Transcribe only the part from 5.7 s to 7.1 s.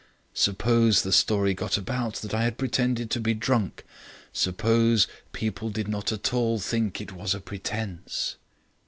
not all think